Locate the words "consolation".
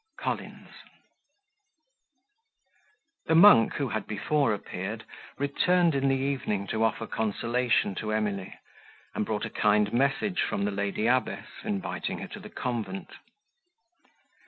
7.05-7.93